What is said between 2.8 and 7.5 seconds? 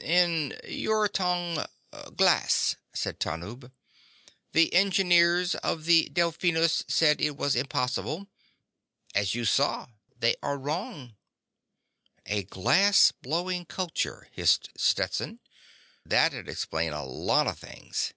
said Tanub. "The engineers of the Delphinus said it